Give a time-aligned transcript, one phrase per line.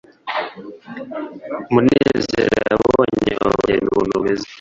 [1.71, 4.47] munezero yabonye abo bageni ukuntu bameze,